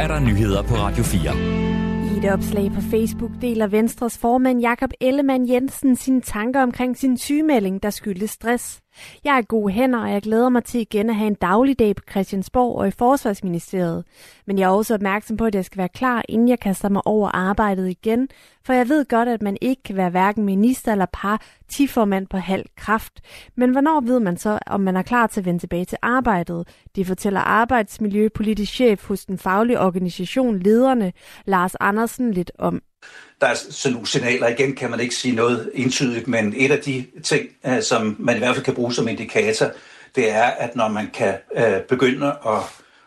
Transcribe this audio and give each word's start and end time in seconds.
er 0.00 0.08
der 0.08 0.20
nyheder 0.20 0.62
på 0.62 0.74
Radio 0.74 1.04
4. 1.04 1.20
I 2.14 2.18
et 2.18 2.32
opslag 2.32 2.70
på 2.74 2.80
Facebook 2.80 3.30
deler 3.40 3.66
Venstres 3.66 4.18
formand 4.18 4.60
Jakob 4.60 4.90
Ellemann 5.00 5.48
Jensen 5.48 5.96
sine 5.96 6.20
tanker 6.20 6.62
omkring 6.62 6.96
sin 6.98 7.18
sygemelding, 7.18 7.82
der 7.82 7.90
skyldes 7.90 8.30
stress. 8.30 8.80
Jeg 9.24 9.38
er 9.38 9.42
gode 9.42 9.72
hænder, 9.72 9.98
og 9.98 10.10
jeg 10.10 10.22
glæder 10.22 10.48
mig 10.48 10.64
til 10.64 10.80
igen 10.80 11.10
at 11.10 11.16
have 11.16 11.26
en 11.26 11.34
dagligdag 11.34 11.96
på 11.96 12.02
Christiansborg 12.10 12.76
og 12.76 12.88
i 12.88 12.90
Forsvarsministeriet. 12.90 14.04
Men 14.46 14.58
jeg 14.58 14.64
er 14.64 14.70
også 14.70 14.94
opmærksom 14.94 15.36
på, 15.36 15.44
at 15.44 15.54
jeg 15.54 15.64
skal 15.64 15.78
være 15.78 15.88
klar, 15.88 16.22
inden 16.28 16.48
jeg 16.48 16.60
kaster 16.60 16.88
mig 16.88 17.02
over 17.06 17.28
arbejdet 17.28 17.88
igen, 17.88 18.28
for 18.64 18.72
jeg 18.72 18.88
ved 18.88 19.04
godt, 19.04 19.28
at 19.28 19.42
man 19.42 19.56
ikke 19.60 19.82
kan 19.82 19.96
være 19.96 20.10
hverken 20.10 20.44
minister 20.44 20.92
eller 20.92 21.06
partiformand 21.12 22.26
på 22.26 22.36
halv 22.36 22.64
kraft. 22.76 23.20
Men 23.56 23.70
hvornår 23.70 24.00
ved 24.00 24.20
man 24.20 24.36
så, 24.36 24.58
om 24.66 24.80
man 24.80 24.96
er 24.96 25.02
klar 25.02 25.26
til 25.26 25.40
at 25.40 25.46
vende 25.46 25.60
tilbage 25.60 25.84
til 25.84 25.98
arbejdet? 26.02 26.68
Det 26.96 27.06
fortæller 27.06 27.40
arbejdsmiljøpolitisk 27.40 28.72
chef 28.72 29.08
hos 29.08 29.26
den 29.26 29.38
faglige 29.38 29.80
organisation 29.80 30.58
Lederne, 30.58 31.12
Lars 31.44 31.74
Andersen, 31.74 32.32
lidt 32.32 32.52
om. 32.58 32.82
Der 33.40 33.46
er 33.46 33.54
sådan 33.54 33.92
nogle 33.92 34.08
signaler, 34.08 34.48
igen 34.48 34.74
kan 34.74 34.90
man 34.90 35.00
ikke 35.00 35.14
sige 35.14 35.34
noget 35.34 35.70
entydigt, 35.74 36.28
men 36.28 36.54
et 36.56 36.70
af 36.70 36.78
de 36.78 37.06
ting, 37.24 37.48
øh, 37.66 37.82
som 37.82 38.16
man 38.18 38.36
i 38.36 38.38
hvert 38.38 38.54
fald 38.54 38.64
kan 38.64 38.74
bruge 38.74 38.94
som 38.94 39.08
indikator, 39.08 39.66
det 40.14 40.30
er, 40.30 40.42
at 40.42 40.76
når 40.76 40.88
man 40.88 41.10
kan 41.14 41.34
øh, 41.56 41.80
begynde 41.88 42.26
at, 42.26 42.62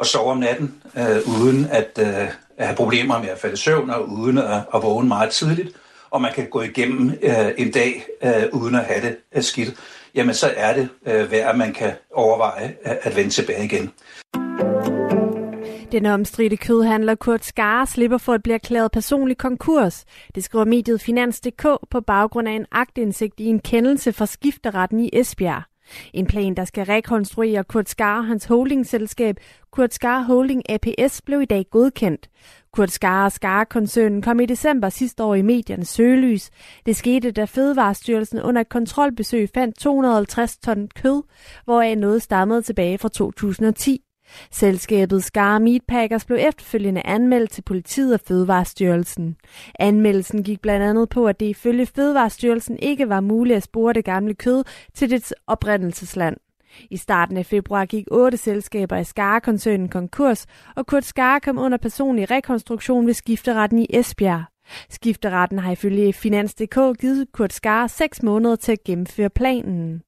at 0.00 0.06
sove 0.06 0.30
om 0.30 0.38
natten, 0.38 0.74
øh, 0.98 1.40
uden 1.40 1.66
at, 1.70 1.98
øh, 1.98 2.28
at 2.56 2.66
have 2.66 2.76
problemer 2.76 3.18
med 3.18 3.28
at 3.28 3.38
falde 3.38 3.54
i 3.54 3.56
søvn, 3.56 3.90
og 3.90 4.08
uden 4.08 4.38
at, 4.38 4.60
at 4.74 4.82
vågne 4.82 5.08
meget 5.08 5.30
tidligt, 5.30 5.76
og 6.10 6.22
man 6.22 6.32
kan 6.34 6.48
gå 6.50 6.62
igennem 6.62 7.18
øh, 7.22 7.48
en 7.56 7.70
dag 7.70 8.06
øh, 8.24 8.44
uden 8.52 8.74
at 8.74 8.84
have 8.84 9.00
det 9.00 9.16
øh, 9.34 9.42
skidt, 9.42 9.74
jamen 10.14 10.34
så 10.34 10.52
er 10.56 10.74
det 10.74 10.88
øh, 11.06 11.30
værd, 11.30 11.50
at 11.50 11.58
man 11.58 11.72
kan 11.72 11.92
overveje 12.14 12.74
at, 12.84 12.98
at 13.02 13.16
vende 13.16 13.30
tilbage 13.30 13.64
igen. 13.64 13.92
Den 15.92 16.06
omstridte 16.06 16.56
kødhandler 16.56 17.14
Kurt 17.14 17.44
Skare 17.44 17.86
slipper 17.86 18.18
for 18.18 18.32
at 18.32 18.42
blive 18.42 18.54
erklæret 18.54 18.92
personlig 18.92 19.38
konkurs. 19.38 20.04
Det 20.34 20.44
skriver 20.44 20.64
mediet 20.64 21.00
Finans.dk 21.00 21.66
på 21.90 22.00
baggrund 22.00 22.48
af 22.48 22.52
en 22.52 22.66
agtindsigt 22.72 23.40
i 23.40 23.44
en 23.44 23.58
kendelse 23.58 24.12
fra 24.12 24.26
skifteretten 24.26 25.00
i 25.00 25.10
Esbjerg. 25.12 25.62
En 26.12 26.26
plan, 26.26 26.54
der 26.54 26.64
skal 26.64 26.86
rekonstruere 26.86 27.64
Kurt 27.64 27.88
Skar 27.88 28.20
hans 28.20 28.44
holdingselskab, 28.44 29.36
Kurt 29.70 29.94
Skar 29.94 30.22
Holding 30.22 30.62
APS, 30.70 31.22
blev 31.22 31.42
i 31.42 31.44
dag 31.44 31.66
godkendt. 31.70 32.28
Kurt 32.72 32.90
Skar 32.90 33.24
og 33.24 33.32
Skar-koncernen 33.32 34.22
kom 34.22 34.40
i 34.40 34.46
december 34.46 34.88
sidste 34.88 35.22
år 35.22 35.34
i 35.34 35.42
mediernes 35.42 35.88
søgelys. 35.88 36.50
Det 36.86 36.96
skete, 36.96 37.30
da 37.30 37.44
Fødevarestyrelsen 37.44 38.40
under 38.42 38.60
et 38.60 38.68
kontrolbesøg 38.68 39.48
fandt 39.54 39.78
250 39.78 40.58
ton 40.58 40.88
kød, 40.88 41.22
hvoraf 41.64 41.98
noget 41.98 42.22
stammede 42.22 42.62
tilbage 42.62 42.98
fra 42.98 43.08
2010. 43.08 44.02
Selskabet 44.50 45.24
Skar 45.24 45.58
Meatpackers 45.58 46.24
blev 46.24 46.38
efterfølgende 46.40 47.06
anmeldt 47.06 47.50
til 47.50 47.62
politiet 47.62 48.14
og 48.14 48.20
Fødevarestyrelsen. 48.28 49.36
Anmeldelsen 49.78 50.42
gik 50.42 50.60
blandt 50.60 50.86
andet 50.86 51.08
på, 51.08 51.26
at 51.26 51.40
det 51.40 51.46
ifølge 51.46 51.86
Fødevarestyrelsen 51.86 52.78
ikke 52.78 53.08
var 53.08 53.20
muligt 53.20 53.56
at 53.56 53.62
spore 53.62 53.92
det 53.92 54.04
gamle 54.04 54.34
kød 54.34 54.64
til 54.94 55.10
dets 55.10 55.34
oprindelsesland. 55.46 56.36
I 56.90 56.96
starten 56.96 57.36
af 57.36 57.46
februar 57.46 57.84
gik 57.84 58.04
otte 58.10 58.36
selskaber 58.36 58.96
af 58.96 59.06
Skar-koncernen 59.06 59.88
konkurs, 59.88 60.46
og 60.76 60.86
Kurt 60.86 61.04
Skar 61.04 61.38
kom 61.38 61.58
under 61.58 61.78
personlig 61.78 62.30
rekonstruktion 62.30 63.06
ved 63.06 63.14
skifteretten 63.14 63.78
i 63.78 63.86
Esbjerg. 63.90 64.44
Skifteretten 64.90 65.58
har 65.58 65.72
ifølge 65.72 66.12
Finans.dk 66.12 67.00
givet 67.00 67.26
Kurt 67.32 67.52
Skar 67.52 67.86
seks 67.86 68.22
måneder 68.22 68.56
til 68.56 68.72
at 68.72 68.84
gennemføre 68.84 69.30
planen. 69.30 70.02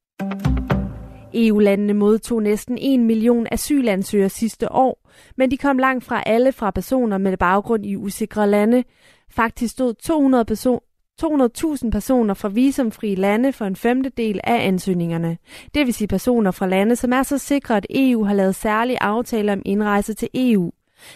EU-landene 1.46 1.94
modtog 1.94 2.42
næsten 2.42 2.78
1 2.80 3.00
million 3.00 3.46
asylansøgere 3.50 4.28
sidste 4.28 4.72
år, 4.72 5.08
men 5.36 5.50
de 5.50 5.56
kom 5.56 5.78
langt 5.78 6.04
fra 6.04 6.22
alle 6.26 6.52
fra 6.52 6.70
personer 6.70 7.18
med 7.18 7.36
baggrund 7.36 7.86
i 7.86 7.96
usikre 7.96 8.50
lande. 8.50 8.84
Faktisk 9.30 9.72
stod 9.72 9.94
200 9.94 10.44
person 10.44 10.80
200.000 11.22 11.90
personer 11.90 12.34
fra 12.34 12.48
visumfri 12.48 13.14
lande 13.14 13.52
for 13.52 13.64
en 13.64 13.76
femtedel 13.76 14.40
af 14.44 14.66
ansøgningerne. 14.66 15.38
Det 15.74 15.86
vil 15.86 15.94
sige 15.94 16.08
personer 16.08 16.50
fra 16.50 16.66
lande, 16.66 16.96
som 16.96 17.12
er 17.12 17.22
så 17.22 17.38
sikre, 17.38 17.76
at 17.76 17.86
EU 17.90 18.24
har 18.24 18.34
lavet 18.34 18.54
særlige 18.54 19.02
aftaler 19.02 19.52
om 19.52 19.62
indrejse 19.64 20.14
til 20.14 20.28
EU. 20.34 20.70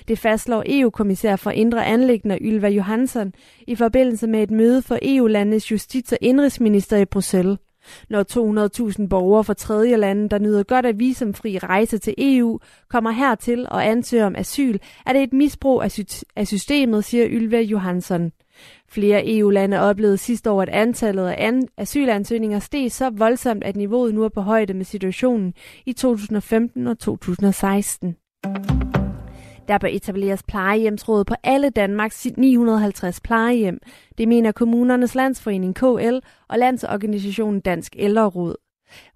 Det 0.08 0.18
fastslår 0.18 0.62
EU-kommissær 0.66 1.36
for 1.36 1.50
Indre 1.50 1.86
Anlæggende 1.86 2.38
Ylva 2.40 2.68
Johansson 2.68 3.32
i 3.66 3.74
forbindelse 3.74 4.26
med 4.26 4.42
et 4.42 4.50
møde 4.50 4.82
for 4.82 4.98
EU-landenes 5.02 5.72
justits- 5.72 6.12
og 6.12 6.18
indrigsminister 6.20 6.96
i 6.96 7.04
Bruxelles. 7.04 7.58
Når 8.10 8.22
200.000 9.02 9.08
borgere 9.08 9.44
fra 9.44 9.54
tredje 9.54 9.96
lande, 9.96 10.28
der 10.28 10.38
nyder 10.38 10.62
godt 10.62 10.86
af 10.86 10.98
visumfri 10.98 11.58
rejse 11.58 11.98
til 11.98 12.14
EU, 12.18 12.58
kommer 12.90 13.10
hertil 13.10 13.66
og 13.70 13.86
ansøger 13.86 14.26
om 14.26 14.36
asyl, 14.36 14.78
er 15.06 15.12
det 15.12 15.22
et 15.22 15.32
misbrug 15.32 15.82
af 16.36 16.46
systemet, 16.46 17.04
siger 17.04 17.26
Ylva 17.30 17.60
Johansson. 17.60 18.32
Flere 18.88 19.36
EU-lande 19.36 19.80
oplevede 19.80 20.18
sidste 20.18 20.50
år, 20.50 20.62
at 20.62 20.68
antallet 20.68 21.28
af 21.28 21.46
an- 21.48 21.68
asylansøgninger 21.76 22.58
steg 22.58 22.92
så 22.92 23.10
voldsomt, 23.10 23.64
at 23.64 23.76
niveauet 23.76 24.14
nu 24.14 24.22
er 24.24 24.28
på 24.28 24.40
højde 24.40 24.74
med 24.74 24.84
situationen 24.84 25.54
i 25.86 25.92
2015 25.92 26.86
og 26.86 26.98
2016. 26.98 28.16
Der 29.72 29.78
bør 29.78 29.88
etableres 29.88 30.42
plejehjemsråd 30.42 31.24
på 31.24 31.34
alle 31.42 31.70
Danmarks 31.70 32.26
950 32.36 33.20
plejehjem. 33.20 33.78
Det 34.18 34.28
mener 34.28 34.52
kommunernes 34.52 35.14
landsforening 35.14 35.74
KL 35.74 36.18
og 36.48 36.58
landsorganisationen 36.58 37.60
Dansk 37.60 37.96
Ældreråd. 37.98 38.54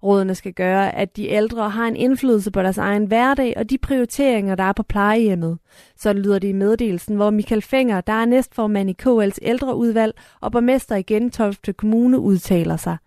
Rådene 0.03 0.35
skal 0.35 0.53
gøre, 0.53 0.95
at 0.95 1.17
de 1.17 1.29
ældre 1.29 1.69
har 1.69 1.87
en 1.87 1.95
indflydelse 1.95 2.51
på 2.51 2.61
deres 2.61 2.77
egen 2.77 3.05
hverdag 3.05 3.53
og 3.57 3.69
de 3.69 3.77
prioriteringer, 3.77 4.55
der 4.55 4.63
er 4.63 4.73
på 4.73 4.83
plejehjemmet. 4.83 5.57
Så 5.95 6.13
lyder 6.13 6.39
det 6.39 6.47
i 6.47 6.53
meddelelsen, 6.53 7.15
hvor 7.15 7.29
Michael 7.29 7.61
Fenger, 7.61 8.01
der 8.01 8.13
er 8.13 8.25
næstformand 8.25 8.89
i 8.89 8.95
KL's 9.01 9.37
ældreudvalg 9.41 10.13
og 10.41 10.51
borgmester 10.51 10.95
i 10.95 11.01
Gentofte 11.01 11.73
Kommune, 11.73 12.19
udtaler 12.19 12.77
sig. 12.77 12.97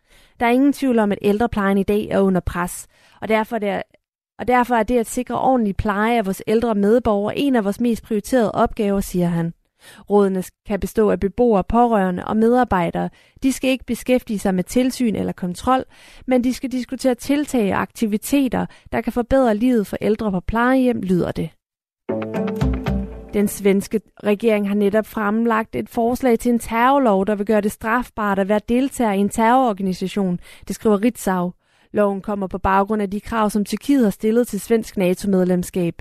Der 0.40 0.46
er 0.46 0.50
ingen 0.50 0.72
tvivl 0.72 0.98
om, 0.98 1.12
at 1.12 1.18
ældreplejen 1.22 1.78
i 1.78 1.82
dag 1.82 2.08
er 2.10 2.20
under 2.20 2.40
pres, 2.40 2.86
og 3.20 3.28
derfor 3.28 3.56
er 3.56 3.60
det 3.60 3.82
og 4.40 4.48
derfor 4.48 4.74
er 4.74 4.82
det 4.82 4.98
at 4.98 5.06
sikre 5.06 5.40
ordentlig 5.40 5.76
pleje 5.76 6.18
af 6.18 6.26
vores 6.26 6.42
ældre 6.46 6.74
medborgere 6.74 7.38
en 7.38 7.56
af 7.56 7.64
vores 7.64 7.80
mest 7.80 8.02
prioriterede 8.02 8.52
opgaver, 8.52 9.00
siger 9.00 9.28
han. 9.28 9.52
Rådene 10.10 10.42
kan 10.66 10.80
bestå 10.80 11.10
af 11.10 11.20
beboere, 11.20 11.64
pårørende 11.64 12.24
og 12.24 12.36
medarbejdere. 12.36 13.10
De 13.42 13.52
skal 13.52 13.70
ikke 13.70 13.84
beskæftige 13.84 14.38
sig 14.38 14.54
med 14.54 14.64
tilsyn 14.64 15.14
eller 15.14 15.32
kontrol, 15.32 15.84
men 16.26 16.44
de 16.44 16.54
skal 16.54 16.72
diskutere 16.72 17.14
tiltag 17.14 17.74
og 17.74 17.80
aktiviteter, 17.80 18.66
der 18.92 19.00
kan 19.00 19.12
forbedre 19.12 19.54
livet 19.54 19.86
for 19.86 19.96
ældre 20.00 20.30
på 20.32 20.40
plejehjem, 20.40 21.00
lyder 21.00 21.32
det. 21.32 21.50
Den 23.34 23.48
svenske 23.48 24.00
regering 24.24 24.68
har 24.68 24.74
netop 24.74 25.06
fremlagt 25.06 25.76
et 25.76 25.88
forslag 25.88 26.38
til 26.38 26.52
en 26.52 26.58
terrorlov, 26.58 27.26
der 27.26 27.34
vil 27.34 27.46
gøre 27.46 27.60
det 27.60 27.72
strafbart 27.72 28.38
at 28.38 28.48
være 28.48 28.60
deltager 28.68 29.12
i 29.12 29.18
en 29.18 29.28
terrororganisation, 29.28 30.40
det 30.68 30.74
skriver 30.74 31.04
Ritzau. 31.04 31.52
Loven 31.92 32.20
kommer 32.20 32.46
på 32.46 32.58
baggrund 32.58 33.02
af 33.02 33.10
de 33.10 33.20
krav, 33.20 33.50
som 33.50 33.64
Tyrkiet 33.64 34.04
har 34.04 34.10
stillet 34.10 34.48
til 34.48 34.60
svensk 34.60 34.96
NATO-medlemskab. 34.96 35.94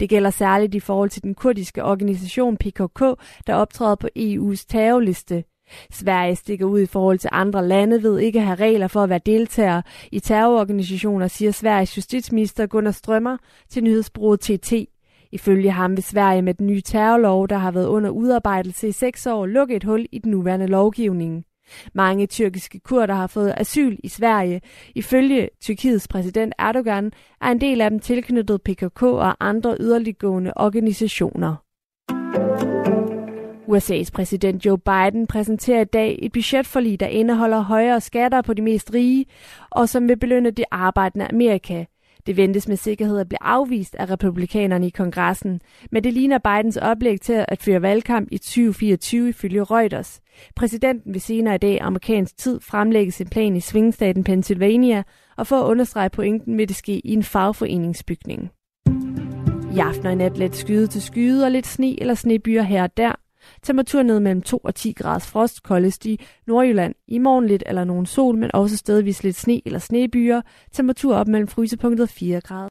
Det 0.00 0.08
gælder 0.08 0.30
særligt 0.30 0.74
i 0.74 0.80
forhold 0.80 1.10
til 1.10 1.22
den 1.22 1.34
kurdiske 1.34 1.84
organisation 1.84 2.56
PKK, 2.56 3.00
der 3.46 3.54
optræder 3.54 3.94
på 3.94 4.08
EU's 4.18 4.64
terrorliste. 4.68 5.44
Sverige 5.90 6.36
stikker 6.36 6.66
ud 6.66 6.80
i 6.80 6.86
forhold 6.86 7.18
til 7.18 7.30
andre 7.32 7.68
lande 7.68 8.02
ved 8.02 8.18
ikke 8.18 8.38
at 8.38 8.44
have 8.44 8.56
regler 8.56 8.88
for 8.88 9.02
at 9.02 9.08
være 9.08 9.20
deltager 9.26 9.82
i 10.12 10.20
terrororganisationer, 10.20 11.28
siger 11.28 11.52
Sveriges 11.52 11.96
justitsminister 11.96 12.66
Gunnar 12.66 12.90
Strømmer 12.90 13.36
til 13.70 13.84
nyhedsbruget 13.84 14.40
TT. 14.40 14.72
Ifølge 15.32 15.70
ham 15.70 15.96
vil 15.96 16.04
Sverige 16.04 16.42
med 16.42 16.54
den 16.54 16.66
nye 16.66 16.80
terrorlov, 16.80 17.48
der 17.48 17.56
har 17.56 17.70
været 17.70 17.86
under 17.86 18.10
udarbejdelse 18.10 18.88
i 18.88 18.92
seks 18.92 19.26
år, 19.26 19.46
lukke 19.46 19.76
et 19.76 19.84
hul 19.84 20.06
i 20.12 20.18
den 20.18 20.30
nuværende 20.30 20.66
lovgivning. 20.66 21.44
Mange 21.94 22.26
tyrkiske 22.26 22.80
kurder 22.80 23.14
har 23.14 23.26
fået 23.26 23.54
asyl 23.56 23.96
i 24.04 24.08
Sverige. 24.08 24.60
Ifølge 24.94 25.48
Tyrkiets 25.60 26.08
præsident 26.08 26.54
Erdogan 26.58 27.12
er 27.40 27.48
en 27.48 27.60
del 27.60 27.80
af 27.80 27.90
dem 27.90 28.00
tilknyttet 28.00 28.62
PKK 28.62 29.02
og 29.02 29.36
andre 29.40 29.76
yderliggående 29.80 30.52
organisationer. 30.56 31.56
USA's 33.68 34.10
præsident 34.12 34.66
Joe 34.66 34.78
Biden 34.78 35.26
præsenterer 35.26 35.80
i 35.80 35.84
dag 35.84 36.18
et 36.22 36.32
budgetforlig, 36.32 37.00
der 37.00 37.06
indeholder 37.06 37.60
højere 37.60 38.00
skatter 38.00 38.42
på 38.42 38.54
de 38.54 38.62
mest 38.62 38.94
rige, 38.94 39.26
og 39.70 39.88
som 39.88 40.08
vil 40.08 40.18
belønne 40.18 40.50
det 40.50 40.64
arbejdende 40.70 41.26
Amerika– 41.26 41.84
det 42.26 42.36
ventes 42.36 42.68
med 42.68 42.76
sikkerhed 42.76 43.18
at 43.18 43.28
blive 43.28 43.42
afvist 43.42 43.94
af 43.94 44.10
republikanerne 44.10 44.86
i 44.86 44.90
kongressen, 44.90 45.60
men 45.92 46.04
det 46.04 46.12
ligner 46.12 46.38
Bidens 46.38 46.76
oplæg 46.76 47.20
til 47.20 47.44
at 47.48 47.62
føre 47.62 47.82
valgkamp 47.82 48.28
i 48.32 48.38
2024 48.38 49.28
ifølge 49.28 49.62
Reuters. 49.62 50.20
Præsidenten 50.56 51.12
vil 51.12 51.20
senere 51.20 51.54
i 51.54 51.58
dag 51.58 51.78
amerikansk 51.80 52.38
tid 52.38 52.60
fremlægge 52.60 53.12
sin 53.12 53.28
plan 53.28 53.56
i 53.56 53.60
svingstaten 53.60 54.24
Pennsylvania, 54.24 55.02
og 55.36 55.46
for 55.46 55.56
at 55.56 55.66
understrege 55.66 56.10
pointen 56.10 56.58
vil 56.58 56.68
det 56.68 56.76
ske 56.76 57.00
i 57.04 57.12
en 57.12 57.22
fagforeningsbygning. 57.22 58.50
I 59.74 59.78
aften 59.78 60.06
og 60.06 60.12
i 60.12 60.14
nat 60.14 60.38
let 60.38 60.56
skyde 60.56 60.86
til 60.86 61.02
skyde 61.02 61.44
og 61.44 61.50
lidt 61.50 61.66
sne 61.66 62.00
eller 62.00 62.14
snebyer 62.14 62.62
her 62.62 62.82
og 62.82 62.96
der. 62.96 63.25
Temperatur 63.62 64.02
ned 64.02 64.20
mellem 64.20 64.42
2 64.42 64.58
og 64.64 64.74
10 64.74 64.92
grader 64.92 65.18
frost 65.18 65.62
koldest 65.62 66.06
i 66.06 66.20
Nordjylland. 66.46 66.94
I 67.08 67.18
morgen 67.18 67.46
lidt 67.46 67.62
eller 67.66 67.84
nogen 67.84 68.06
sol, 68.06 68.36
men 68.36 68.50
også 68.54 68.76
stedvis 68.76 69.22
lidt 69.22 69.36
sne 69.36 69.62
eller 69.66 69.78
snebyer. 69.78 70.42
Temperatur 70.72 71.16
op 71.16 71.28
mellem 71.28 71.48
frysepunktet 71.48 72.10
4 72.10 72.40
grader. 72.40 72.68